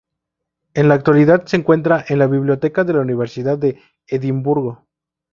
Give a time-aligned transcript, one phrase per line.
[0.73, 4.87] En la actualidad se encuentra en la Biblioteca de la Universidad de Edimburgo.